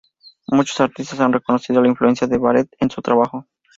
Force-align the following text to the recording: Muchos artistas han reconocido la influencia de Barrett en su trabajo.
Muchos 0.47 0.81
artistas 0.81 1.19
han 1.19 1.31
reconocido 1.31 1.79
la 1.79 1.87
influencia 1.87 2.25
de 2.25 2.39
Barrett 2.39 2.71
en 2.79 2.89
su 2.89 3.03
trabajo. 3.03 3.45